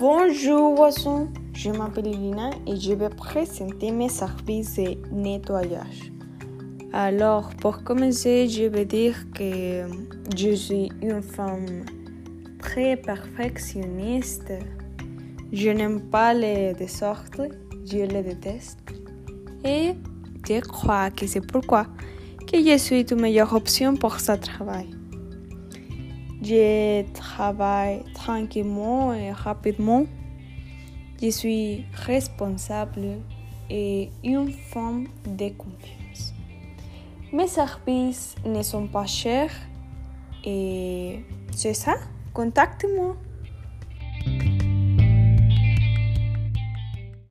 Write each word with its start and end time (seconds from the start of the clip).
Bonjour 0.00 0.80
Wasson, 0.80 1.28
je 1.52 1.70
m'appelle 1.70 2.10
Lina 2.10 2.50
et 2.66 2.74
je 2.74 2.94
vais 2.94 3.10
présenter 3.10 3.92
mes 3.92 4.08
services 4.08 4.74
de 4.74 4.96
nettoyage. 5.12 6.10
Alors, 6.92 7.50
pour 7.60 7.84
commencer, 7.84 8.48
je 8.48 8.64
vais 8.64 8.86
dire 8.86 9.14
que 9.32 9.84
je 10.36 10.54
suis 10.54 10.90
une 11.00 11.22
femme 11.22 11.84
très 12.58 12.96
perfectionniste. 12.96 14.52
Je 15.52 15.70
n'aime 15.70 16.00
pas 16.10 16.34
les 16.34 16.72
désordres, 16.74 17.46
je 17.86 17.98
les 17.98 18.22
déteste. 18.24 18.80
Et 19.64 19.94
je 20.48 20.58
crois 20.58 21.10
que 21.10 21.28
c'est 21.28 21.46
pourquoi 21.46 21.86
que 22.50 22.58
je 22.58 22.76
suis 22.78 23.02
une 23.02 23.20
meilleure 23.20 23.52
option 23.52 23.94
pour 23.94 24.18
ce 24.18 24.32
travail. 24.32 24.88
Je 26.44 27.10
travaille 27.14 28.02
tranquillement 28.12 29.14
et 29.14 29.32
rapidement. 29.32 30.04
Je 31.22 31.30
suis 31.30 31.86
responsable 31.94 33.20
et 33.70 34.10
une 34.22 34.52
femme 34.52 35.06
de 35.26 35.48
confiance. 35.48 36.34
Mes 37.32 37.46
services 37.46 38.34
ne 38.44 38.62
sont 38.62 38.86
pas 38.88 39.06
chers 39.06 39.54
et 40.44 41.24
c'est 41.50 41.72
ça. 41.72 41.94
Contactez-moi. 42.34 43.16